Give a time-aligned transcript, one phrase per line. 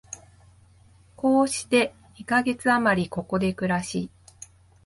[1.15, 4.09] こうして二カ月あまり、ここで暮らし、